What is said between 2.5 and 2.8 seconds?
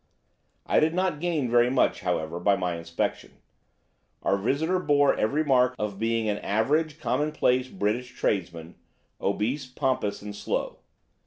my